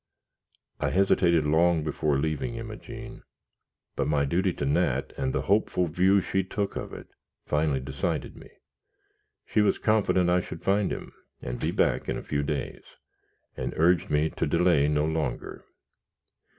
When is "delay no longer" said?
14.47-15.65